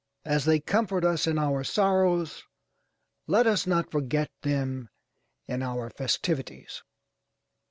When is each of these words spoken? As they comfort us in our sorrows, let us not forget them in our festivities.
As 0.25 0.45
they 0.45 0.59
comfort 0.59 1.05
us 1.05 1.27
in 1.27 1.37
our 1.37 1.63
sorrows, 1.63 2.43
let 3.27 3.45
us 3.45 3.67
not 3.67 3.91
forget 3.91 4.31
them 4.41 4.89
in 5.47 5.61
our 5.61 5.91
festivities. 5.91 6.81